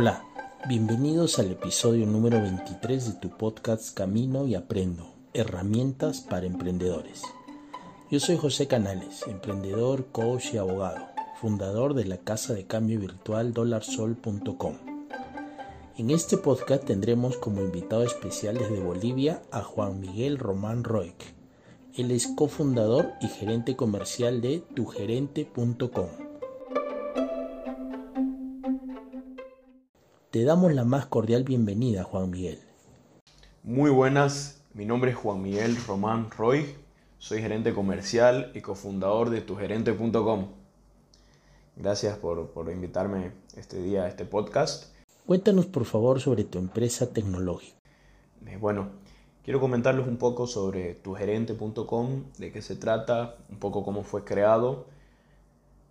Hola, 0.00 0.22
bienvenidos 0.68 1.40
al 1.40 1.50
episodio 1.50 2.06
número 2.06 2.40
23 2.40 3.04
de 3.04 3.12
tu 3.20 3.36
podcast 3.36 3.92
Camino 3.92 4.46
y 4.46 4.54
Aprendo, 4.54 5.12
herramientas 5.34 6.20
para 6.20 6.46
emprendedores. 6.46 7.24
Yo 8.08 8.20
soy 8.20 8.36
José 8.36 8.68
Canales, 8.68 9.24
emprendedor, 9.26 10.06
coach 10.12 10.54
y 10.54 10.58
abogado, 10.58 11.04
fundador 11.40 11.94
de 11.94 12.04
la 12.04 12.18
casa 12.18 12.54
de 12.54 12.64
cambio 12.64 13.00
virtual 13.00 13.52
dolarsol.com. 13.52 14.76
En 15.96 16.10
este 16.10 16.36
podcast 16.36 16.84
tendremos 16.84 17.36
como 17.36 17.62
invitado 17.62 18.04
especial 18.04 18.56
desde 18.56 18.78
Bolivia 18.78 19.42
a 19.50 19.64
Juan 19.64 19.98
Miguel 19.98 20.38
Román 20.38 20.84
Roig. 20.84 21.16
Él 21.96 22.12
es 22.12 22.28
cofundador 22.28 23.14
y 23.20 23.26
gerente 23.26 23.74
comercial 23.74 24.42
de 24.42 24.60
tugerente.com 24.76 26.27
Te 30.38 30.44
damos 30.44 30.72
la 30.72 30.84
más 30.84 31.04
cordial 31.06 31.42
bienvenida, 31.42 32.04
Juan 32.04 32.30
Miguel. 32.30 32.60
Muy 33.64 33.90
buenas, 33.90 34.62
mi 34.72 34.84
nombre 34.84 35.10
es 35.10 35.16
Juan 35.16 35.42
Miguel 35.42 35.76
Román 35.84 36.30
Roy, 36.30 36.76
soy 37.18 37.40
gerente 37.40 37.74
comercial 37.74 38.52
y 38.54 38.60
cofundador 38.60 39.30
de 39.30 39.40
tugerente.com. 39.40 40.46
Gracias 41.74 42.18
por, 42.18 42.50
por 42.52 42.70
invitarme 42.70 43.32
este 43.56 43.82
día 43.82 44.04
a 44.04 44.08
este 44.08 44.26
podcast. 44.26 44.94
Cuéntanos 45.26 45.66
por 45.66 45.84
favor 45.84 46.20
sobre 46.20 46.44
tu 46.44 46.60
empresa 46.60 47.12
tecnológica. 47.12 47.76
Eh, 48.46 48.58
bueno, 48.60 48.90
quiero 49.42 49.58
comentarles 49.58 50.06
un 50.06 50.18
poco 50.18 50.46
sobre 50.46 50.94
tugerente.com, 50.94 52.22
de 52.38 52.52
qué 52.52 52.62
se 52.62 52.76
trata, 52.76 53.38
un 53.50 53.58
poco 53.58 53.82
cómo 53.82 54.04
fue 54.04 54.22
creado 54.22 54.86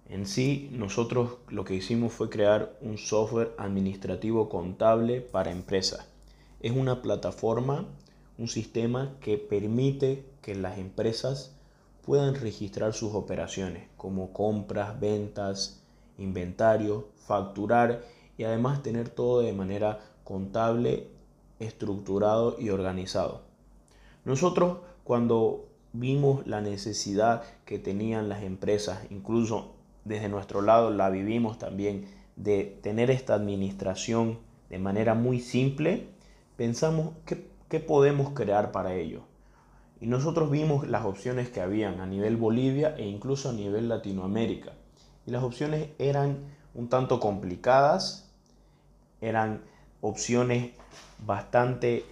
en 0.10 0.26
sí, 0.26 0.70
nosotros 0.72 1.38
lo 1.50 1.66
que 1.66 1.76
hicimos 1.76 2.14
fue 2.14 2.30
crear 2.30 2.78
un 2.82 2.98
software 2.98 3.54
administrativo 3.58 4.48
contable 4.48 5.20
para 5.20 5.52
empresas. 5.52 6.08
Es 6.62 6.72
una 6.72 7.02
plataforma, 7.02 7.86
un 8.38 8.48
sistema 8.48 9.18
que 9.20 9.38
permite 9.38 10.26
que 10.42 10.56
las 10.56 10.78
empresas 10.78 11.58
puedan 12.06 12.36
registrar 12.36 12.94
sus 12.94 13.14
operaciones 13.14 13.90
como 13.98 14.32
compras, 14.32 14.98
ventas, 14.98 15.84
inventario, 16.18 17.10
facturar 17.18 18.02
y 18.38 18.46
además 18.46 18.82
tener 18.82 19.10
todo 19.10 19.42
de 19.42 19.52
manera 19.52 20.00
contable, 20.24 21.10
estructurado 21.60 22.56
y 22.58 22.70
organizado. 22.70 23.42
Nosotros 24.24 24.78
cuando 25.04 25.66
vimos 25.92 26.48
la 26.48 26.62
necesidad 26.62 27.44
que 27.66 27.78
tenían 27.78 28.30
las 28.30 28.44
empresas, 28.44 29.00
incluso 29.10 29.77
desde 30.08 30.30
nuestro 30.30 30.62
lado 30.62 30.90
la 30.90 31.10
vivimos 31.10 31.58
también, 31.58 32.06
de 32.36 32.80
tener 32.82 33.12
esta 33.12 33.34
administración 33.34 34.40
de 34.70 34.80
manera 34.80 35.14
muy 35.16 35.40
simple, 35.40 36.08
pensamos 36.56 37.14
qué, 37.26 37.80
podemos 37.80 38.32
crear 38.32 38.72
para 38.72 38.94
ello. 38.94 39.22
Y 40.00 40.08
nosotros 40.08 40.52
vimos 40.52 40.88
las 40.88 41.06
opciones 41.06 41.50
que 41.50 41.62
habían 41.62 42.00
a 42.00 42.06
nivel 42.06 42.38
Bolivia 42.38 42.96
e 42.98 43.06
incluso 43.06 43.50
a 43.50 43.54
nivel 43.54 43.90
Latinoamérica. 43.90 44.74
Y 45.26 45.32
las 45.32 45.44
opciones 45.44 45.90
eran 45.98 46.38
un 46.76 46.88
tanto 46.88 47.20
complicadas, 47.20 48.30
eran 49.20 49.62
opciones 50.02 50.72
bastante 51.26 52.06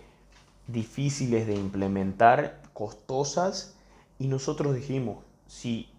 difíciles 0.68 1.46
de 1.46 1.56
implementar, 1.56 2.62
costosas, 2.74 3.76
y 4.18 4.28
nosotros 4.28 4.76
dijimos, 4.76 5.20
si 5.48 5.90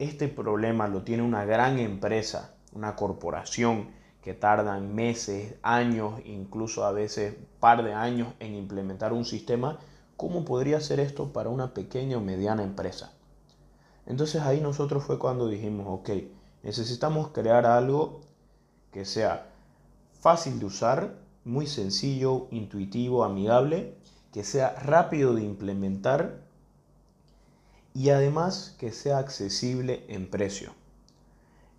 este 0.00 0.28
problema 0.28 0.88
lo 0.88 1.02
tiene 1.02 1.22
una 1.22 1.44
gran 1.44 1.78
empresa, 1.78 2.54
una 2.72 2.96
corporación 2.96 3.90
que 4.22 4.32
tardan 4.32 4.94
meses, 4.94 5.56
años, 5.62 6.20
incluso 6.24 6.86
a 6.86 6.90
veces 6.90 7.36
par 7.60 7.84
de 7.84 7.92
años 7.92 8.28
en 8.40 8.54
implementar 8.54 9.12
un 9.12 9.26
sistema, 9.26 9.78
¿cómo 10.16 10.46
podría 10.46 10.80
ser 10.80 11.00
esto 11.00 11.34
para 11.34 11.50
una 11.50 11.74
pequeña 11.74 12.16
o 12.16 12.22
mediana 12.22 12.62
empresa? 12.62 13.12
Entonces 14.06 14.40
ahí 14.40 14.62
nosotros 14.62 15.04
fue 15.04 15.18
cuando 15.18 15.48
dijimos, 15.48 15.86
ok, 15.88 16.10
necesitamos 16.62 17.28
crear 17.28 17.66
algo 17.66 18.22
que 18.92 19.04
sea 19.04 19.48
fácil 20.18 20.58
de 20.60 20.64
usar, 20.64 21.14
muy 21.44 21.66
sencillo, 21.66 22.48
intuitivo, 22.50 23.22
amigable, 23.22 23.96
que 24.32 24.44
sea 24.44 24.74
rápido 24.82 25.34
de 25.34 25.42
implementar 25.42 26.40
y 27.94 28.10
además 28.10 28.76
que 28.78 28.92
sea 28.92 29.18
accesible 29.18 30.04
en 30.08 30.28
precio. 30.28 30.72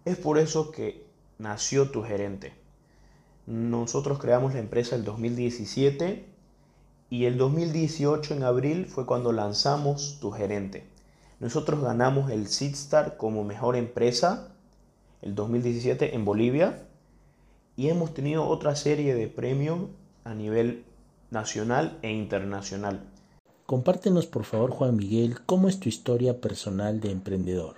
Es 0.06 0.18
por 0.18 0.38
eso 0.38 0.72
que 0.72 1.06
nació 1.38 1.92
tu 1.92 2.04
gerente. 2.04 2.54
Nosotros 3.48 4.20
creamos 4.20 4.54
la 4.54 4.60
empresa 4.60 4.96
el 4.96 5.04
2017 5.04 6.26
y 7.10 7.26
el 7.26 7.38
2018 7.38 8.36
en 8.36 8.44
abril 8.44 8.86
fue 8.86 9.06
cuando 9.06 9.32
lanzamos 9.32 10.20
tu 10.20 10.32
gerente. 10.32 10.86
Nosotros 11.40 11.82
ganamos 11.82 12.32
el 12.32 12.48
SIDSTAR 12.48 13.18
como 13.18 13.44
mejor 13.44 13.76
empresa 13.76 14.54
el 15.22 15.36
2017 15.36 16.16
en 16.16 16.26
Bolivia 16.26 16.84
y 17.76 17.90
hemos 17.90 18.14
tenido 18.14 18.48
otra 18.48 18.76
serie 18.76 19.16
de 19.16 19.28
premios 19.28 19.90
a 20.24 20.34
nivel 20.34 20.86
nacional 21.32 21.98
e 22.02 22.12
internacional. 22.12 23.08
Compártenos 23.72 24.28
por 24.28 24.44
favor 24.44 24.72
Juan 24.72 24.98
Miguel 24.98 25.46
cómo 25.46 25.70
es 25.70 25.80
tu 25.80 25.88
historia 25.88 26.42
personal 26.42 27.00
de 27.00 27.10
emprendedor. 27.10 27.78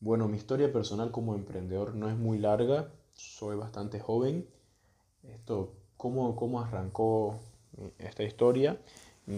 Bueno, 0.00 0.26
mi 0.26 0.36
historia 0.36 0.72
personal 0.72 1.12
como 1.12 1.36
emprendedor 1.36 1.94
no 1.94 2.10
es 2.10 2.16
muy 2.16 2.36
larga, 2.36 2.90
soy 3.12 3.54
bastante 3.54 4.00
joven. 4.00 4.48
Esto, 5.22 5.72
¿cómo, 5.96 6.34
cómo 6.34 6.60
arrancó 6.60 7.38
esta 7.98 8.24
historia? 8.24 8.80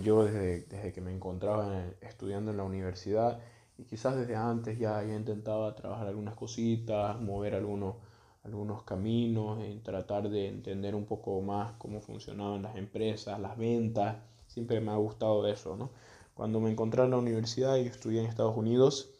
Yo 0.02 0.24
desde, 0.24 0.62
desde 0.62 0.94
que 0.94 1.02
me 1.02 1.12
encontraba 1.12 1.84
estudiando 2.00 2.52
en 2.52 2.56
la 2.56 2.64
universidad 2.64 3.38
y 3.76 3.84
quizás 3.84 4.16
desde 4.16 4.36
antes 4.36 4.78
ya, 4.78 5.04
ya 5.04 5.14
intentaba 5.14 5.74
trabajar 5.74 6.06
algunas 6.06 6.36
cositas, 6.36 7.20
mover 7.20 7.54
algunos, 7.54 7.96
algunos 8.44 8.82
caminos, 8.84 9.62
en 9.62 9.82
tratar 9.82 10.30
de 10.30 10.48
entender 10.48 10.94
un 10.94 11.04
poco 11.04 11.38
más 11.42 11.72
cómo 11.72 12.00
funcionaban 12.00 12.62
las 12.62 12.76
empresas, 12.76 13.38
las 13.38 13.58
ventas 13.58 14.16
siempre 14.50 14.80
me 14.80 14.90
ha 14.90 14.96
gustado 14.96 15.46
eso, 15.46 15.76
¿no? 15.76 15.90
Cuando 16.34 16.60
me 16.60 16.70
encontré 16.70 17.04
en 17.04 17.10
la 17.10 17.18
universidad 17.18 17.76
y 17.76 17.86
estudié 17.86 18.20
en 18.20 18.26
Estados 18.26 18.56
Unidos 18.56 19.10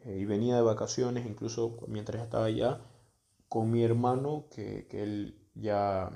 eh, 0.00 0.18
y 0.20 0.24
venía 0.24 0.56
de 0.56 0.62
vacaciones, 0.62 1.26
incluso 1.26 1.78
mientras 1.86 2.22
estaba 2.22 2.46
allá, 2.46 2.80
con 3.48 3.70
mi 3.70 3.84
hermano, 3.84 4.46
que, 4.50 4.86
que 4.88 5.02
él 5.02 5.38
ya, 5.54 6.10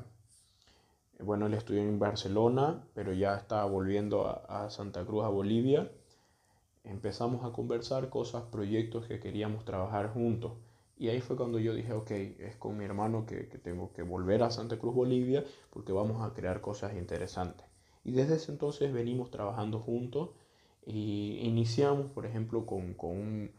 bueno, 1.20 1.46
él 1.46 1.54
estudió 1.54 1.82
en 1.82 1.98
Barcelona, 1.98 2.84
pero 2.94 3.12
ya 3.12 3.36
estaba 3.36 3.64
volviendo 3.66 4.26
a, 4.26 4.64
a 4.64 4.70
Santa 4.70 5.04
Cruz, 5.04 5.24
a 5.24 5.28
Bolivia. 5.28 5.90
Empezamos 6.84 7.44
a 7.44 7.52
conversar 7.52 8.08
cosas, 8.08 8.44
proyectos 8.44 9.06
que 9.06 9.20
queríamos 9.20 9.64
trabajar 9.64 10.12
juntos. 10.12 10.52
Y 10.98 11.08
ahí 11.08 11.20
fue 11.20 11.36
cuando 11.36 11.58
yo 11.58 11.74
dije, 11.74 11.92
ok, 11.92 12.10
es 12.10 12.56
con 12.56 12.76
mi 12.78 12.84
hermano 12.84 13.26
que, 13.26 13.48
que, 13.48 13.58
tengo 13.58 13.92
que 13.92 14.02
volver 14.02 14.42
a 14.42 14.50
Santa 14.50 14.78
Cruz, 14.78 14.94
Bolivia, 14.94 15.44
porque 15.70 15.92
vamos 15.92 16.22
a 16.22 16.32
crear 16.34 16.60
cosas 16.62 16.94
interesantes. 16.94 17.75
Y 18.06 18.12
desde 18.12 18.36
ese 18.36 18.52
entonces 18.52 18.92
venimos 18.92 19.32
trabajando 19.32 19.80
juntos 19.80 20.30
y 20.86 21.40
iniciamos, 21.42 22.06
por 22.12 22.24
ejemplo, 22.24 22.64
con, 22.64 22.94
un, 23.00 23.50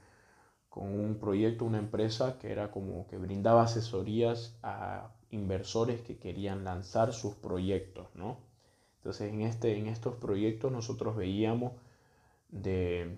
con 0.69 0.88
un 0.88 1.19
proyecto, 1.19 1.66
una 1.66 1.80
empresa 1.80 2.40
que 2.40 2.50
era 2.53 2.72
como 2.72 3.07
que 3.07 3.18
brindaba 3.18 3.63
asesorías 3.63 4.57
a 4.63 5.12
inversores 5.31 6.00
que 6.00 6.18
querían 6.18 6.63
lanzar 6.63 7.12
sus 7.12 7.36
proyectos, 7.36 8.07
¿no? 8.16 8.38
Entonces 9.00 9.34
en, 9.34 9.41
este, 9.41 9.78
en 9.78 9.88
estos 9.88 10.16
proyectos 10.16 10.72
nosotros 10.72 11.18
veíamos 11.18 11.74
de, 12.47 13.18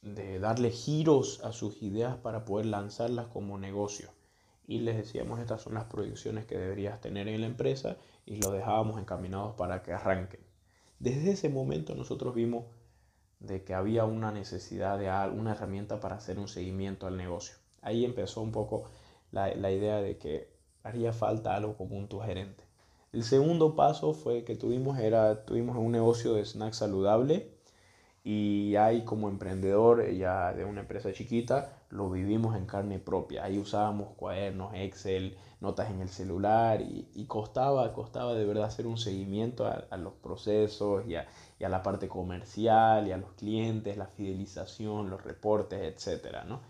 de 0.00 0.40
darle 0.40 0.72
giros 0.72 1.44
a 1.44 1.52
sus 1.52 1.80
ideas 1.80 2.16
para 2.16 2.44
poder 2.44 2.66
lanzarlas 2.66 3.28
como 3.28 3.56
negocio. 3.56 4.10
Y 4.66 4.80
les 4.80 4.96
decíamos, 4.96 5.38
estas 5.38 5.62
son 5.62 5.74
las 5.74 5.84
proyecciones 5.84 6.44
que 6.44 6.58
deberías 6.58 7.00
tener 7.00 7.28
en 7.28 7.40
la 7.40 7.46
empresa 7.46 7.98
y 8.24 8.36
lo 8.36 8.50
dejábamos 8.50 9.00
encaminados 9.00 9.54
para 9.54 9.82
que 9.82 9.92
arranquen. 9.92 10.40
Desde 10.98 11.32
ese 11.32 11.48
momento 11.48 11.94
nosotros 11.94 12.34
vimos 12.34 12.66
de 13.40 13.64
que 13.64 13.74
había 13.74 14.04
una 14.04 14.30
necesidad 14.30 14.98
de 14.98 15.08
una 15.36 15.52
herramienta 15.52 16.00
para 16.00 16.16
hacer 16.16 16.38
un 16.38 16.48
seguimiento 16.48 17.06
al 17.06 17.16
negocio. 17.16 17.56
Ahí 17.80 18.04
empezó 18.04 18.40
un 18.40 18.52
poco 18.52 18.84
la, 19.32 19.54
la 19.54 19.72
idea 19.72 20.00
de 20.00 20.16
que 20.16 20.52
haría 20.84 21.12
falta 21.12 21.56
algo 21.56 21.76
como 21.76 21.96
un 21.96 22.08
tu 22.08 22.20
gerente. 22.20 22.64
El 23.12 23.24
segundo 23.24 23.74
paso 23.74 24.14
fue 24.14 24.44
que 24.44 24.56
tuvimos, 24.56 24.98
era, 24.98 25.44
tuvimos 25.44 25.76
un 25.76 25.92
negocio 25.92 26.34
de 26.34 26.44
snack 26.44 26.72
saludable 26.72 27.50
y 28.24 28.76
ahí 28.76 29.04
como 29.04 29.28
emprendedor 29.28 30.08
ya 30.12 30.52
de 30.52 30.64
una 30.64 30.82
empresa 30.82 31.12
chiquita 31.12 31.82
lo 31.90 32.08
vivimos 32.08 32.56
en 32.56 32.66
carne 32.66 32.98
propia. 32.98 33.44
Ahí 33.44 33.58
usábamos 33.58 34.14
cuadernos, 34.16 34.72
Excel, 34.74 35.36
notas 35.60 35.90
en 35.90 36.00
el 36.00 36.08
celular 36.08 36.80
y, 36.80 37.24
costaba, 37.26 37.92
costaba 37.92 38.34
de 38.34 38.44
verdad 38.44 38.64
hacer 38.64 38.86
un 38.86 38.96
seguimiento 38.96 39.66
a, 39.66 39.96
los 39.96 40.14
procesos 40.14 41.04
y 41.06 41.16
a, 41.16 41.26
la 41.58 41.82
parte 41.82 42.08
comercial 42.08 43.08
y 43.08 43.12
a 43.12 43.16
los 43.16 43.32
clientes, 43.32 43.96
la 43.96 44.06
fidelización, 44.06 45.10
los 45.10 45.22
reportes, 45.22 45.80
etc. 45.80 46.44
¿no? 46.46 46.60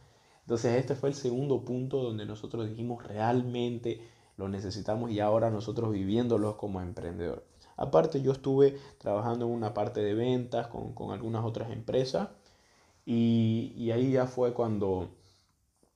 Entonces 0.41 0.77
este 0.77 0.95
fue 0.95 1.11
el 1.11 1.15
segundo 1.15 1.65
punto 1.65 2.03
donde 2.03 2.27
nosotros 2.27 2.69
dijimos 2.69 3.05
realmente 3.07 4.01
lo 4.37 4.49
necesitamos 4.49 5.11
y 5.11 5.21
ahora 5.21 5.51
nosotros 5.51 5.93
viviéndolos 5.93 6.57
como 6.57 6.81
emprendedor. 6.81 7.45
Aparte 7.77 8.23
yo 8.23 8.33
estuve 8.33 8.79
trabajando 8.99 9.47
en 9.47 9.53
una 9.53 9.75
parte 9.75 10.01
de 10.01 10.15
ventas 10.15 10.69
con, 10.69 11.13
algunas 11.13 11.45
otras 11.45 11.71
empresas 11.71 12.29
y, 13.05 13.91
ahí 13.91 14.13
ya 14.13 14.27
fue 14.27 14.53
cuando, 14.53 15.11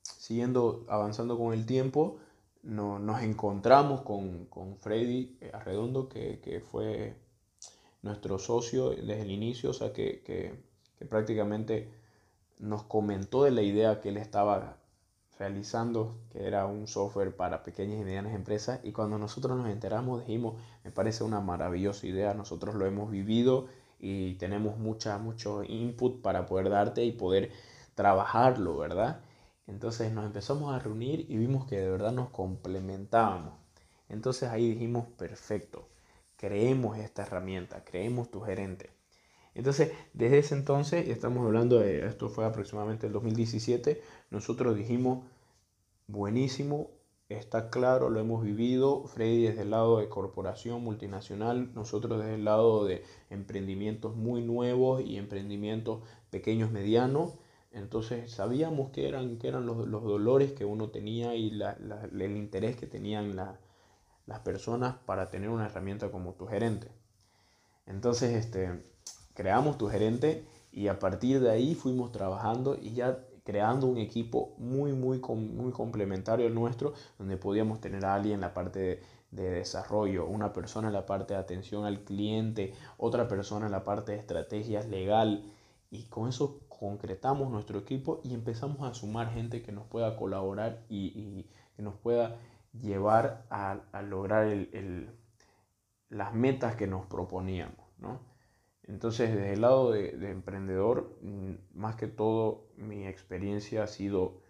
siguiendo 0.01 0.85
avanzando 0.89 1.37
con 1.37 1.53
el 1.53 1.65
tiempo, 1.65 2.17
nos 2.63 3.21
encontramos 3.21 4.01
con, 4.01 4.47
Freddy 4.79 5.37
Arredondo, 5.53 6.09
que, 6.09 6.39
que, 6.39 6.59
fue 6.59 7.15
nuestro 8.01 8.39
socio 8.39 8.89
desde 8.89 9.21
el 9.21 9.31
inicio, 9.31 9.69
o 9.69 9.73
sea 9.73 9.93
que, 9.93 10.21
que 10.23 11.05
prácticamente 11.05 11.89
nos 12.59 12.83
comentó 12.83 13.43
de 13.43 13.51
la 13.51 13.61
idea 13.61 14.01
que 14.01 14.09
él 14.09 14.17
estaba 14.17 14.77
realizando, 15.39 16.17
que 16.31 16.47
era 16.47 16.65
un 16.65 16.87
software 16.87 17.35
para 17.35 17.63
pequeñas 17.63 17.99
y 18.01 18.03
medianas 18.03 18.33
empresas. 18.33 18.79
Y 18.83 18.91
cuando 18.91 19.17
nosotros 19.17 19.57
nos 19.57 19.69
enteramos, 19.69 20.21
dijimos, 20.25 20.55
me 20.83 20.91
parece 20.91 21.23
una 21.23 21.41
maravillosa 21.41 22.07
idea, 22.07 22.33
nosotros 22.33 22.75
lo 22.75 22.85
hemos 22.85 23.11
vivido 23.11 23.67
y 23.99 24.35
tenemos 24.35 24.77
mucha, 24.77 25.17
mucho 25.17 25.63
input 25.63 26.21
para 26.21 26.45
poder 26.45 26.69
darte 26.69 27.03
y 27.03 27.11
poder 27.11 27.51
trabajarlo, 27.95 28.77
¿verdad? 28.77 29.21
Entonces 29.67 30.11
nos 30.11 30.25
empezamos 30.25 30.73
a 30.73 30.79
reunir 30.79 31.25
y 31.29 31.37
vimos 31.37 31.65
que 31.65 31.77
de 31.77 31.89
verdad 31.89 32.11
nos 32.11 32.29
complementábamos. 32.29 33.53
Entonces 34.09 34.49
ahí 34.49 34.71
dijimos, 34.71 35.07
perfecto, 35.17 35.89
creemos 36.37 36.97
esta 36.97 37.23
herramienta, 37.23 37.83
creemos 37.83 38.31
tu 38.31 38.41
gerente. 38.41 38.96
Entonces, 39.57 39.91
desde 40.13 40.37
ese 40.37 40.53
entonces, 40.53 41.09
estamos 41.09 41.43
hablando 41.43 41.79
de, 41.79 42.05
esto 42.05 42.29
fue 42.29 42.45
aproximadamente 42.45 43.07
el 43.07 43.13
2017, 43.13 43.99
nosotros 44.29 44.77
dijimos, 44.77 45.25
buenísimo, 46.05 46.91
está 47.27 47.71
claro, 47.71 48.11
lo 48.11 48.19
hemos 48.19 48.43
vivido, 48.43 49.05
Freddy 49.07 49.47
desde 49.47 49.63
el 49.63 49.71
lado 49.71 49.97
de 49.97 50.09
corporación 50.09 50.83
multinacional, 50.83 51.73
nosotros 51.73 52.19
desde 52.19 52.35
el 52.35 52.45
lado 52.45 52.85
de 52.85 53.03
emprendimientos 53.31 54.15
muy 54.15 54.43
nuevos 54.43 55.01
y 55.01 55.17
emprendimientos 55.17 56.03
pequeños, 56.29 56.71
medianos. 56.71 57.33
Entonces 57.71 58.31
sabíamos 58.31 58.91
que 58.91 59.07
eran, 59.07 59.39
que 59.39 59.47
eran 59.47 59.65
los, 59.65 59.89
dolores 59.89 60.51
que 60.53 60.65
uno 60.65 60.89
tenía 60.91 61.33
y 61.35 61.59
el 61.59 62.37
interés 62.37 62.75
que 62.77 62.85
tenían 62.85 63.35
las 63.35 64.39
personas 64.41 64.97
para 65.05 65.31
tener 65.31 65.49
una 65.49 65.65
herramienta 65.65 66.11
como 66.11 66.33
tu 66.33 66.45
gerente. 66.45 66.91
Entonces, 67.87 68.33
este, 68.35 68.83
creamos 69.37 69.77
tu 69.77 69.87
gerente 69.87 70.47
y 70.71 70.87
a 70.87 70.97
partir 70.97 71.39
de 71.39 71.51
ahí 71.51 71.75
fuimos 71.75 72.11
trabajando 72.11 72.75
y 72.75 72.93
ya 72.93 73.19
creando 73.43 73.85
un 73.85 73.99
equipo 73.99 74.55
muy, 74.57 74.93
muy, 74.93 75.19
muy 75.19 75.71
complementario 75.71 76.47
al 76.47 76.55
nuestro, 76.55 76.93
donde 77.19 77.37
podíamos 77.37 77.79
tener 77.79 78.03
a 78.03 78.15
alguien 78.15 78.33
en 78.33 78.41
la 78.41 78.55
parte 78.55 78.79
de, 78.79 79.03
de 79.29 79.51
desarrollo, 79.51 80.25
una 80.25 80.53
persona 80.53 80.87
en 80.87 80.93
la 80.93 81.05
parte 81.05 81.35
de 81.35 81.39
atención 81.39 81.85
al 81.85 81.99
cliente, 82.03 82.73
otra 82.97 83.27
persona 83.27 83.67
en 83.67 83.73
la 83.73 83.83
parte 83.83 84.13
de 84.13 84.17
estrategias 84.17 84.87
legal 84.87 85.45
y 85.91 86.05
con 86.05 86.29
eso 86.29 86.61
concretamos 86.67 87.51
nuestro 87.51 87.77
equipo 87.77 88.21
y 88.23 88.33
empezamos 88.33 88.89
a 88.89 88.95
sumar 88.95 89.31
gente 89.31 89.61
que 89.61 89.71
nos 89.71 89.85
pueda 89.85 90.17
colaborar 90.17 90.83
y, 90.89 91.45
que 91.75 91.83
nos 91.83 91.93
pueda 91.93 92.37
llevar 92.73 93.45
a, 93.51 93.83
lograr 94.01 94.47
las 96.09 96.33
metas 96.33 96.75
que 96.75 96.87
nos 96.87 97.05
proponíamos. 97.05 97.85
¿no? 97.99 98.36
Entonces, 98.87 99.33
desde 99.35 99.53
el 99.53 99.61
lado 99.61 99.91
de, 99.91 100.09
emprendedor, 100.31 101.17
mm, 101.21 101.77
más 101.77 101.95
que 101.95 102.07
todo 102.07 102.67
mi 102.77 103.05
experiencia 103.05 103.83
ha 103.83 103.87
sido 103.87 104.41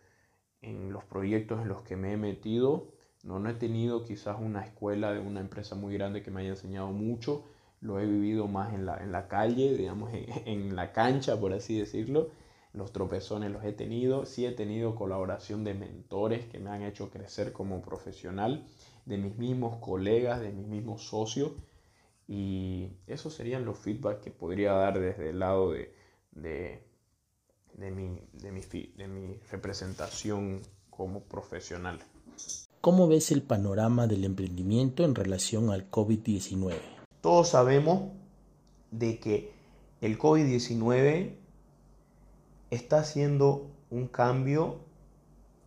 en 0.62 0.94
los 0.94 1.04
proyectos 1.06 1.62
en 1.62 1.70
los 1.70 1.82
que 1.84 1.96
me 1.96 2.14
he 2.14 2.18
metido. 2.18 2.94
No, 3.24 3.40
no 3.40 3.50
he 3.50 3.56
tenido 3.56 4.04
quizás 4.04 4.38
una 4.40 4.64
escuela 4.64 5.12
de 5.14 5.20
una 5.20 5.40
empresa 5.42 5.76
muy 5.76 5.94
grande 5.96 6.22
que 6.24 6.32
me 6.32 6.42
haya 6.42 6.52
enseñado 6.52 6.92
mucho. 6.92 7.46
Lo 7.82 8.00
he 8.00 8.06
vivido 8.06 8.48
más 8.48 8.74
en 8.74 8.86
la, 8.86 8.98
en 8.98 9.12
la 9.12 9.28
calle, 9.28 9.76
digamos, 9.76 10.14
en, 10.14 10.26
en 10.46 10.76
la 10.76 10.94
cancha, 10.94 11.40
por 11.40 11.54
así 11.54 11.80
decirlo. 11.80 12.30
Los 12.74 12.92
tropezones 12.94 13.52
los 13.52 13.64
he 13.64 13.74
tenido. 13.74 14.26
Sí 14.26 14.46
he 14.46 14.52
tenido 14.52 14.96
colaboración 14.96 15.64
de 15.64 15.74
mentores 15.74 16.46
que 16.46 16.60
me 16.60 16.70
han 16.70 16.84
hecho 16.84 17.10
crecer 17.10 17.54
como 17.54 17.82
profesional, 17.82 18.68
de 19.06 19.18
mis 19.18 19.36
mismos 19.38 19.78
colegas, 19.78 20.42
de 20.42 20.52
mis 20.52 20.68
mismos 20.68 21.08
socios 21.08 21.54
y 22.28 22.90
esos 23.08 23.34
serían 23.34 23.66
los 23.66 23.78
feedback 23.78 24.22
que 24.22 24.32
podría 24.32 24.74
dar 24.74 25.00
desde 25.00 25.30
el 25.30 25.40
lado 25.40 25.72
de, 25.72 25.94
de, 26.32 26.84
de, 27.74 27.92
mi, 27.92 28.22
de, 28.34 28.52
mi, 28.52 28.62
de 28.62 29.08
mi 29.08 29.40
representación 29.50 30.62
como 30.90 31.24
profesional. 31.24 32.00
¿Cómo 32.82 33.08
ves 33.08 33.32
el 33.32 33.42
panorama 33.42 34.08
del 34.08 34.26
emprendimiento 34.26 35.06
en 35.06 35.16
relación 35.16 35.72
al 35.72 35.90
COVID-19? 35.90 36.76
Todos 37.22 37.50
sabemos 37.50 38.12
de 38.92 39.20
que 39.20 39.52
el 40.02 40.20
COVID-19 40.20 41.34
está 42.70 43.00
haciendo 43.00 43.68
un 43.90 44.08
cambio, 44.08 44.80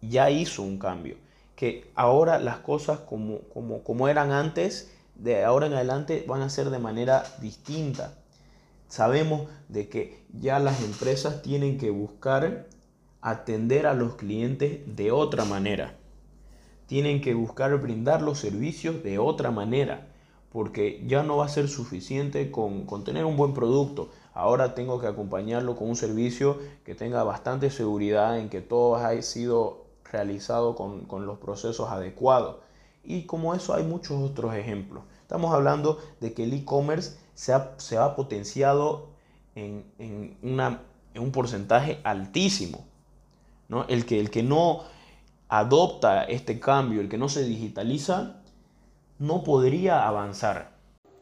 ya 0.03 0.31
hizo 0.31 0.63
un 0.63 0.79
cambio, 0.79 1.17
que 1.57 1.91
ahora 1.95 2.39
las 2.39 2.59
cosas 2.59 3.01
como, 3.01 3.41
como, 3.53 3.83
como 3.83 4.09
eran 4.09 4.31
antes 4.31 4.95
de 5.23 5.45
ahora 5.45 5.67
en 5.67 5.75
adelante 5.75 6.25
van 6.27 6.43
a 6.43 6.51
ser 6.51 6.71
de 6.71 6.79
manera 6.79 7.25
distinta. 7.41 8.15
Sabemos 8.89 9.49
de 9.69 9.89
que 9.89 10.25
ya 10.33 10.59
las 10.59 10.83
empresas 10.83 11.43
tienen 11.43 11.79
que 11.79 11.91
buscar 11.91 12.67
atender 13.21 13.87
a 13.87 13.95
los 13.95 14.15
clientes 14.15 14.81
de 14.97 15.13
otra 15.13 15.45
manera. 15.45 15.97
Tienen 16.87 17.21
que 17.21 17.35
buscar 17.35 17.77
brindar 17.81 18.23
los 18.23 18.39
servicios 18.39 19.03
de 19.03 19.19
otra 19.19 19.51
manera, 19.51 20.09
porque 20.51 21.05
ya 21.07 21.23
no 21.23 21.37
va 21.37 21.45
a 21.45 21.51
ser 21.51 21.69
suficiente 21.69 22.51
con, 22.51 22.87
tener 23.05 23.25
un 23.27 23.37
buen 23.37 23.53
producto. 23.53 24.11
Ahora 24.33 24.75
tengo 24.75 25.01
que 25.01 25.07
acompañarlo 25.07 25.77
con 25.77 25.91
un 25.91 25.97
servicio 25.97 26.59
que 26.85 26.95
tenga 26.95 27.23
bastante 27.25 27.71
seguridad 27.71 28.39
en 28.39 28.49
que 28.49 28.61
todo 28.61 28.97
ha 28.97 29.21
sido 29.23 29.85
realizado 30.11 30.75
con, 30.75 31.03
con 31.03 31.27
los 31.27 31.39
procesos 31.39 31.91
adecuados. 31.91 32.57
Y 33.05 33.23
como 33.23 33.55
eso 33.55 33.75
hay 33.75 33.85
muchos 33.85 34.21
otros 34.21 34.55
ejemplos. 34.55 35.05
Estamos 35.23 35.55
hablando 35.55 35.99
de 36.21 36.33
que 36.33 36.45
el 36.45 36.53
e-commerce 36.53 37.17
se 37.35 37.53
ha, 37.53 38.17
potenciado 38.17 39.11
en, 39.55 39.85
un 41.15 41.33
porcentaje 41.33 42.01
altísimo. 42.05 42.85
¿no? 43.69 43.87
El, 43.89 44.05
que, 44.07 44.21
el 44.21 44.31
que 44.31 44.43
no 44.43 44.83
adopta 45.49 46.25
este 46.25 46.61
cambio, 46.61 47.01
el 47.01 47.09
que 47.09 47.19
no 47.19 47.29
se 47.29 47.45
digitaliza, 47.45 48.43
no 49.19 49.45
podría 49.45 50.07
avanzar. 50.07 50.73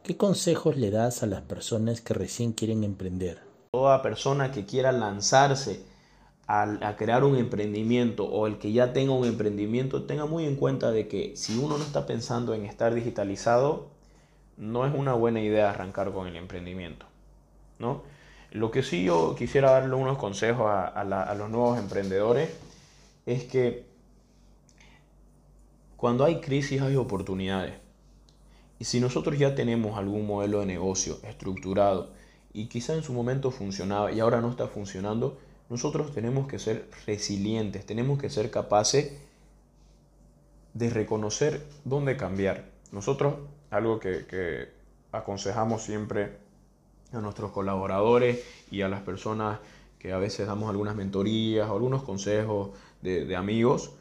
¿Qué 0.03 0.17
consejos 0.17 0.77
le 0.77 0.89
das 0.89 1.21
a 1.21 1.27
las 1.27 1.41
personas 1.41 2.01
que 2.01 2.13
recién 2.13 2.53
quieren 2.53 2.83
emprender? 2.83 3.41
Toda 3.71 4.01
persona 4.01 4.51
que 4.51 4.65
quiera 4.65 4.91
lanzarse 4.91 5.83
a, 6.51 6.95
crear 6.97 7.23
un 7.23 7.37
emprendimiento 7.37 8.25
o 8.25 8.47
el 8.47 8.57
que 8.57 8.71
ya 8.71 8.91
tenga 8.91 9.13
un 9.13 9.27
emprendimiento, 9.27 10.05
tenga 10.05 10.25
muy 10.25 10.45
en 10.45 10.55
cuenta 10.55 10.89
de 10.89 11.07
que 11.07 11.37
si 11.37 11.55
uno 11.59 11.77
no 11.77 11.83
está 11.83 12.07
pensando 12.07 12.55
en 12.55 12.65
estar 12.65 12.95
digitalizado, 12.95 13.89
no 14.57 14.87
es 14.87 14.95
una 14.95 15.13
buena 15.13 15.41
idea 15.41 15.69
arrancar 15.69 16.11
con 16.11 16.25
el 16.25 16.35
emprendimiento. 16.35 17.05
¿no? 17.77 18.01
Lo 18.49 18.71
que 18.71 18.81
sí 18.81 19.03
yo 19.03 19.35
quisiera 19.37 19.69
darle 19.69 19.93
unos 19.93 20.17
consejos 20.17 20.65
a, 20.67 21.35
los 21.37 21.51
nuevos 21.51 21.77
emprendedores 21.77 22.49
es 23.27 23.43
que 23.43 23.85
cuando 25.97 26.25
hay 26.25 26.41
crisis 26.41 26.81
hay 26.81 26.95
oportunidades. 26.95 27.75
Y 28.79 28.85
si 28.85 28.99
nosotros 28.99 29.37
ya 29.37 29.53
tenemos 29.53 29.99
algún 29.99 30.25
modelo 30.25 30.61
de 30.61 30.65
negocio 30.65 31.19
estructurado 31.21 32.09
y 32.53 32.69
quizá 32.69 32.95
en 32.95 33.03
su 33.03 33.13
momento 33.13 33.51
funcionaba 33.51 34.11
y 34.11 34.19
ahora 34.19 34.41
no 34.41 34.49
está 34.49 34.67
funcionando, 34.67 35.37
nosotros 35.69 36.13
tenemos 36.13 36.47
que 36.47 36.57
ser 36.57 36.89
resilientes, 37.05 37.85
tenemos 37.85 38.19
que 38.19 38.29
ser 38.29 38.49
capaces 38.49 39.13
de 40.73 40.89
reconocer 40.89 41.63
dónde 41.85 42.17
cambiar. 42.17 42.65
Nosotros, 42.91 43.35
algo 43.69 43.99
que, 43.99 44.77
aconsejamos 45.11 45.83
siempre 45.83 46.37
a 47.11 47.19
nuestros 47.19 47.51
colaboradores 47.51 48.43
y 48.69 48.83
a 48.83 48.87
las 48.87 49.01
personas 49.01 49.59
que 49.97 50.13
a 50.13 50.19
veces 50.19 50.45
damos 50.45 50.69
algunas 50.69 50.95
mentorías 50.95 51.67
o 51.67 51.73
algunos 51.73 52.03
consejos 52.03 52.69
de, 53.01 53.25
de, 53.25 53.35
amigos, 53.35 53.91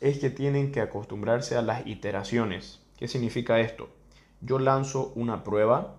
es 0.00 0.18
que 0.18 0.28
tienen 0.28 0.72
que 0.72 0.82
acostumbrarse 0.82 1.56
a 1.56 1.62
las 1.62 1.86
iteraciones. 1.86 2.80
¿Qué 2.98 3.08
significa 3.08 3.60
esto? 3.60 3.88
Yo 4.42 4.58
lanzo 4.58 5.12
una 5.14 5.42
prueba, 5.42 5.96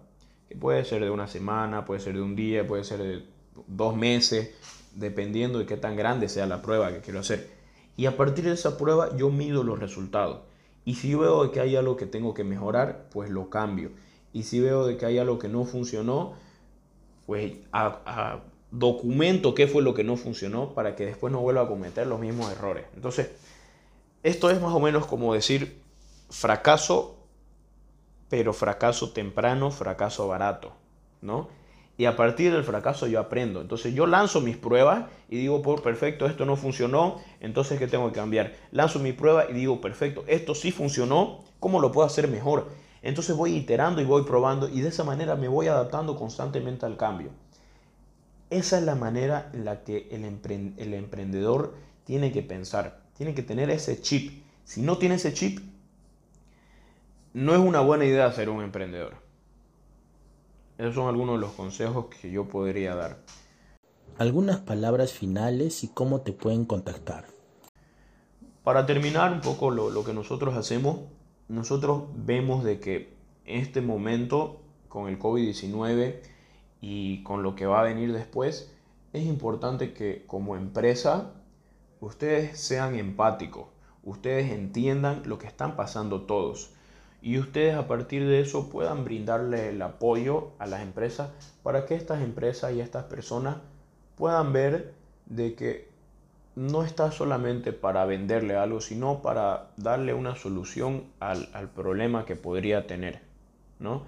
que 0.47 0.55
puede 0.55 0.85
ser 0.85 1.03
de 1.03 1.09
una 1.09 1.27
semana, 1.27 1.83
puede 1.85 1.99
ser 1.99 2.13
de 2.13 2.21
un 2.21 2.35
día, 2.35 2.65
puede 2.67 2.83
ser 2.83 2.99
de 2.99 3.25
dos 3.65 3.95
meses, 3.95 4.51
dependiendo 4.97 5.59
de 5.59 5.65
qué 5.65 5.77
tan 5.77 5.95
grande 5.95 6.27
sea 6.27 6.47
la 6.47 6.61
prueba 6.61 6.91
que 6.91 7.01
quiero 7.01 7.19
hacer. 7.19 7.49
Y 7.95 8.05
a 8.05 8.17
partir 8.17 8.45
de 8.45 8.53
esa 8.53 8.77
prueba 8.77 9.15
yo 9.15 9.29
mido 9.29 9.63
los 9.63 9.79
resultados. 9.79 10.41
Y 10.85 10.95
si 10.95 11.15
veo 11.15 11.51
que 11.51 11.59
hay 11.59 11.75
algo 11.75 11.97
que 11.97 12.05
tengo 12.05 12.33
que 12.33 12.43
mejorar, 12.43 13.07
pues 13.11 13.29
lo 13.29 13.49
cambio. 13.49 13.91
Y 14.33 14.43
si 14.43 14.59
veo 14.59 14.85
de 14.85 14.97
que 14.97 15.05
hay 15.05 15.17
algo 15.17 15.39
que 15.39 15.47
no 15.47 15.65
funcionó, 15.65 16.33
pues 17.25 17.53
documento 18.71 19.53
qué 19.53 19.67
fue 19.67 19.81
lo 19.81 19.93
que 19.93 20.03
no 20.03 20.17
funcionó 20.17 20.73
para 20.73 20.95
que 20.95 21.05
después 21.05 21.31
no 21.31 21.41
vuelva 21.41 21.63
a 21.63 21.67
cometer 21.67 22.07
los 22.07 22.19
mismos 22.19 22.51
errores. 22.51 22.85
Entonces, 22.95 23.31
esto 24.23 24.49
es 24.49 24.61
más 24.61 24.73
o 24.73 24.79
menos 24.79 25.05
como 25.05 25.33
decir, 25.33 25.81
fracaso, 26.29 27.17
pero 28.29 28.53
fracaso 28.53 29.11
temprano, 29.11 29.71
fracaso 29.71 30.27
barato, 30.27 30.73
¿no? 31.21 31.49
Y 31.97 32.05
a 32.05 32.15
partir 32.15 32.51
del 32.51 32.63
fracaso 32.63 33.07
yo 33.07 33.19
aprendo. 33.19 33.59
Entonces 33.59 33.93
yo 33.93 34.05
lanzo 34.05 34.39
mis 34.39 34.55
pruebas 34.55 35.05
y 35.29 35.37
digo, 35.37 35.61
por 35.63 35.81
perfecto, 35.81 36.27
esto 36.27 36.45
no 36.45 36.55
funcionó, 36.55 37.19
entonces 37.39 37.79
¿qué 37.79 37.87
tengo 37.87 38.07
que 38.09 38.15
cambiar? 38.15 38.53
Lanzo 38.71 38.99
mi 38.99 39.13
prueba 39.13 39.49
y 39.49 39.53
digo, 39.53 39.81
perfecto, 39.81 40.23
esto 40.27 40.53
sí 40.53 40.71
funcionó, 40.71 41.43
¿cómo 41.59 41.79
lo 41.79 41.91
puedo 41.91 42.05
hacer 42.05 42.27
mejor? 42.27 42.69
Entonces 43.01 43.35
voy 43.35 43.55
iterando 43.55 44.01
y 44.01 44.05
voy 44.05 44.23
probando 44.23 44.69
y 44.69 44.81
de 44.81 44.89
esa 44.89 45.03
manera 45.03 45.35
me 45.35 45.47
voy 45.47 45.67
adaptando 45.67 46.15
constantemente 46.15 46.85
al 46.85 46.97
cambio. 46.97 47.29
Esa 48.49 48.77
es 48.77 48.83
la 48.83 48.95
manera 48.95 49.49
en 49.53 49.65
la 49.65 49.83
que 49.83 50.07
el 50.11 50.93
emprendedor 50.93 51.75
tiene 52.05 52.31
que 52.31 52.43
pensar, 52.43 53.01
tiene 53.17 53.33
que 53.33 53.43
tener 53.43 53.69
ese 53.69 54.01
chip. 54.01 54.43
Si 54.63 54.81
no 54.81 54.97
tiene 54.97 55.15
ese 55.15 55.33
chip, 55.33 55.59
no 57.33 57.53
es 57.53 57.59
una 57.59 57.81
buena 57.81 58.05
idea 58.05 58.31
ser 58.31 58.49
un 58.49 58.63
emprendedor. 58.63 59.26
Esos 60.77 60.95
son 60.95 61.07
algunos 61.07 61.35
de 61.35 61.41
los 61.41 61.53
consejos 61.53 62.05
que 62.05 62.29
yo 62.29 62.47
podría 62.47 62.95
dar. 62.95 63.17
Algunas 64.17 64.59
palabras 64.59 65.11
finales 65.11 65.83
y 65.83 65.87
cómo 65.87 66.21
te 66.21 66.33
pueden 66.33 66.65
contactar. 66.65 67.25
Para 68.63 68.85
terminar 68.85 69.31
un 69.31 69.41
poco 69.41 69.71
lo, 69.71 69.89
lo 69.89 70.03
que 70.03 70.13
nosotros 70.13 70.55
hacemos, 70.55 70.99
nosotros 71.47 72.03
vemos 72.15 72.63
de 72.63 72.79
que 72.79 73.13
en 73.45 73.61
este 73.61 73.81
momento 73.81 74.61
con 74.87 75.07
el 75.07 75.17
COVID-19 75.17 76.19
y 76.81 77.23
con 77.23 77.43
lo 77.43 77.55
que 77.55 77.65
va 77.65 77.79
a 77.79 77.83
venir 77.83 78.13
después, 78.13 78.71
es 79.13 79.25
importante 79.25 79.93
que 79.93 80.25
como 80.27 80.55
empresa 80.55 81.33
ustedes 82.01 82.59
sean 82.59 82.95
empáticos, 82.95 83.67
ustedes 84.03 84.51
entiendan 84.51 85.23
lo 85.25 85.39
que 85.39 85.47
están 85.47 85.75
pasando 85.75 86.21
todos 86.23 86.76
y 87.21 87.39
ustedes 87.39 87.75
a 87.75 87.87
partir 87.87 88.27
de 88.27 88.41
eso 88.41 88.69
puedan 88.69 89.03
brindarle 89.03 89.69
el 89.69 89.81
apoyo 89.81 90.49
a 90.59 90.67
las 90.67 90.81
empresas 90.81 91.29
para 91.63 91.85
que 91.85 91.95
estas 91.95 92.21
empresas 92.21 92.73
y 92.73 92.79
estas 92.79 93.05
personas 93.05 93.57
puedan 94.15 94.53
ver 94.53 94.93
de 95.25 95.55
que 95.55 95.89
no 96.55 96.83
está 96.83 97.11
solamente 97.11 97.71
para 97.71 98.05
venderle 98.05 98.55
algo, 98.55 98.81
sino 98.81 99.21
para 99.21 99.69
darle 99.77 100.13
una 100.13 100.35
solución 100.35 101.03
al, 101.19 101.49
al 101.53 101.69
problema 101.69 102.25
que 102.25 102.35
podría 102.35 102.87
tener, 102.87 103.21
¿no? 103.79 104.03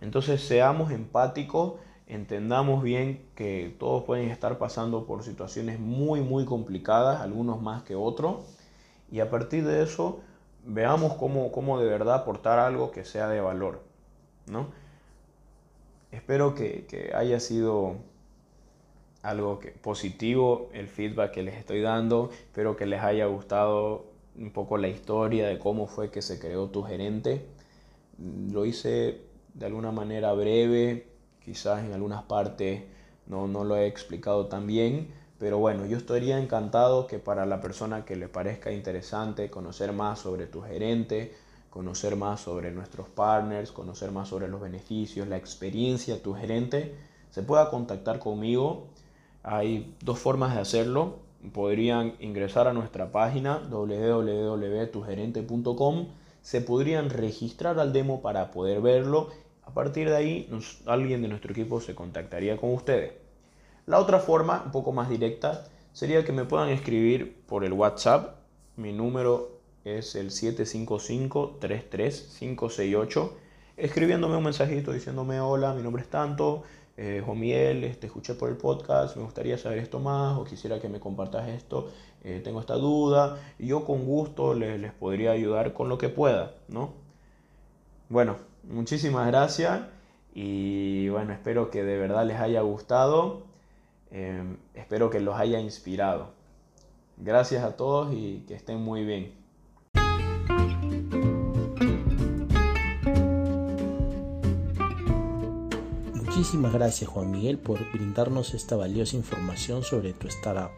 Entonces 0.00 0.40
seamos 0.40 0.92
empáticos, 0.92 1.74
entendamos 2.06 2.82
bien 2.82 3.22
que 3.34 3.74
todos 3.78 4.04
pueden 4.04 4.30
estar 4.30 4.56
pasando 4.58 5.04
por 5.04 5.24
situaciones 5.24 5.80
muy, 5.80 6.20
muy 6.20 6.44
complicadas, 6.44 7.20
algunos 7.20 7.60
más 7.60 7.82
que 7.82 7.96
otros, 7.96 8.36
y 9.10 9.20
a 9.20 9.30
partir 9.30 9.64
de 9.64 9.82
eso 9.82 10.20
veamos 10.64 11.14
cómo, 11.14 11.52
cómo 11.52 11.78
de 11.80 11.88
verdad 11.88 12.16
aportar 12.16 12.58
algo 12.58 12.90
que 12.90 13.04
sea 13.04 13.28
de 13.28 13.40
valor, 13.40 13.82
¿no? 14.46 14.68
Espero 16.12 16.54
que, 16.54 16.86
que 16.86 17.12
haya 17.14 17.38
sido 17.40 17.96
algo 19.22 19.60
positivo 19.82 20.70
el 20.72 20.88
feedback 20.88 21.32
que 21.32 21.42
les 21.42 21.56
estoy 21.56 21.80
dando. 21.80 22.30
Espero 22.32 22.76
que 22.76 22.86
les 22.86 23.00
haya 23.02 23.26
gustado 23.26 24.06
un 24.36 24.50
poco 24.50 24.76
la 24.78 24.88
historia 24.88 25.46
de 25.46 25.58
cómo 25.58 25.86
fue 25.86 26.10
que 26.10 26.22
se 26.22 26.38
creó 26.38 26.68
tu 26.68 26.82
gerente. 26.82 27.46
Lo 28.18 28.64
hice 28.66 29.20
de 29.54 29.66
alguna 29.66 29.92
manera 29.92 30.32
breve, 30.32 31.06
quizás 31.44 31.84
en 31.84 31.92
algunas 31.92 32.22
partes 32.24 32.82
no, 33.26 33.48
no 33.48 33.64
lo 33.64 33.76
he 33.76 33.86
explicado 33.86 34.46
tan 34.46 34.66
bien, 34.66 35.12
pero 35.40 35.58
bueno, 35.58 35.86
yo 35.86 35.96
estaría 35.96 36.38
encantado 36.38 37.06
que 37.06 37.18
para 37.18 37.46
la 37.46 37.62
persona 37.62 38.04
que 38.04 38.14
le 38.14 38.28
parezca 38.28 38.72
interesante 38.72 39.48
conocer 39.48 39.94
más 39.94 40.18
sobre 40.18 40.46
tu 40.46 40.60
gerente, 40.60 41.34
conocer 41.70 42.14
más 42.14 42.42
sobre 42.42 42.72
nuestros 42.72 43.08
partners, 43.08 43.72
conocer 43.72 44.10
más 44.10 44.28
sobre 44.28 44.48
los 44.48 44.60
beneficios, 44.60 45.26
la 45.28 45.38
experiencia 45.38 46.16
de 46.16 46.20
tu 46.20 46.34
gerente, 46.34 46.94
se 47.30 47.42
pueda 47.42 47.70
contactar 47.70 48.18
conmigo. 48.18 48.88
Hay 49.42 49.96
dos 50.04 50.18
formas 50.18 50.54
de 50.54 50.60
hacerlo. 50.60 51.20
Podrían 51.54 52.16
ingresar 52.20 52.68
a 52.68 52.74
nuestra 52.74 53.10
página 53.10 53.60
www.tugerente.com, 53.70 56.08
se 56.42 56.60
podrían 56.60 57.08
registrar 57.08 57.80
al 57.80 57.94
demo 57.94 58.20
para 58.20 58.50
poder 58.50 58.82
verlo. 58.82 59.30
A 59.64 59.72
partir 59.72 60.10
de 60.10 60.16
ahí, 60.16 60.50
alguien 60.84 61.22
de 61.22 61.28
nuestro 61.28 61.52
equipo 61.52 61.80
se 61.80 61.94
contactaría 61.94 62.58
con 62.58 62.74
ustedes. 62.74 63.29
La 63.90 63.98
otra 63.98 64.20
forma, 64.20 64.62
un 64.64 64.70
poco 64.70 64.92
más 64.92 65.08
directa, 65.08 65.64
sería 65.92 66.24
que 66.24 66.30
me 66.30 66.44
puedan 66.44 66.68
escribir 66.68 67.42
por 67.48 67.64
el 67.64 67.72
WhatsApp. 67.72 68.36
Mi 68.76 68.92
número 68.92 69.58
es 69.84 70.14
el 70.14 70.30
755-33568, 70.30 73.30
escribiéndome 73.76 74.36
un 74.36 74.44
mensajito 74.44 74.92
diciéndome 74.92 75.40
hola, 75.40 75.74
mi 75.74 75.82
nombre 75.82 76.02
es 76.02 76.08
tanto, 76.08 76.62
eh, 76.96 77.20
Juan 77.26 77.40
Miguel, 77.40 77.96
te 77.98 78.06
escuché 78.06 78.34
por 78.34 78.48
el 78.48 78.56
podcast, 78.56 79.16
me 79.16 79.24
gustaría 79.24 79.58
saber 79.58 79.78
esto 79.78 79.98
más 79.98 80.38
o 80.38 80.44
quisiera 80.44 80.78
que 80.78 80.88
me 80.88 81.00
compartas 81.00 81.48
esto, 81.48 81.90
eh, 82.22 82.40
tengo 82.44 82.60
esta 82.60 82.74
duda 82.74 83.40
y 83.58 83.66
yo 83.66 83.84
con 83.84 84.04
gusto 84.04 84.54
les, 84.54 84.78
les 84.78 84.92
podría 84.92 85.32
ayudar 85.32 85.72
con 85.72 85.88
lo 85.88 85.98
que 85.98 86.08
pueda, 86.08 86.54
¿no? 86.68 86.92
Bueno, 88.08 88.36
muchísimas 88.62 89.26
gracias 89.26 89.80
y 90.32 91.08
bueno, 91.08 91.32
espero 91.32 91.72
que 91.72 91.82
de 91.82 91.98
verdad 91.98 92.24
les 92.24 92.38
haya 92.38 92.60
gustado. 92.60 93.49
Em, 94.10 94.56
espero 94.74 95.10
que 95.10 95.20
los 95.20 95.36
haya 95.36 95.60
inspirado. 95.60 96.32
Gracias 97.16 97.62
a 97.62 97.76
todos 97.76 98.12
y 98.14 98.44
que 98.46 98.54
estén 98.54 98.80
muy 98.80 99.04
bien. 99.04 99.34
Muchísimas 106.14 106.72
gracias 106.72 107.10
Juan 107.10 107.30
Miguel 107.30 107.58
por 107.58 107.78
brindarnos 107.92 108.54
esta 108.54 108.74
valiosa 108.74 109.16
información 109.16 109.82
sobre 109.82 110.14
tu 110.14 110.26
startup. 110.28 110.72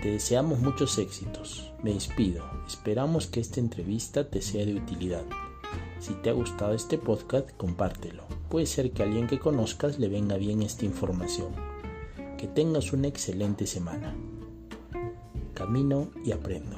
Te 0.00 0.12
deseamos 0.12 0.60
muchos 0.60 0.98
éxitos. 0.98 1.72
Me 1.82 1.92
despido. 1.92 2.44
Esperamos 2.66 3.26
que 3.26 3.40
esta 3.40 3.58
entrevista 3.58 4.30
te 4.30 4.40
sea 4.40 4.64
de 4.64 4.76
utilidad. 4.76 5.24
Si 5.98 6.14
te 6.14 6.30
ha 6.30 6.32
gustado 6.32 6.74
este 6.74 6.98
podcast, 6.98 7.50
compártelo. 7.56 8.22
Puede 8.48 8.66
ser 8.66 8.92
que 8.92 9.02
a 9.02 9.06
alguien 9.06 9.26
que 9.26 9.40
conozcas 9.40 9.98
le 9.98 10.08
venga 10.08 10.36
bien 10.36 10.62
esta 10.62 10.84
información. 10.84 11.65
Que 12.38 12.46
tengas 12.46 12.92
una 12.92 13.08
excelente 13.08 13.66
semana. 13.66 14.14
Camino 15.54 16.10
y 16.22 16.32
aprendo. 16.32 16.76